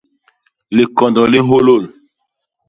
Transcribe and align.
Likondo 0.75 1.21
li 1.31 1.39
nhôlôl. 1.45 1.83